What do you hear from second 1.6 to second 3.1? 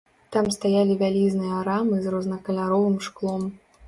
рамы з рознакаляровым